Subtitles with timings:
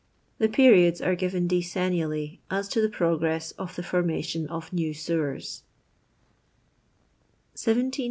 [0.39, 5.61] The periods are given decennially as to the progress of the formation of n%w sewers;—
[7.55, 7.99] Feet.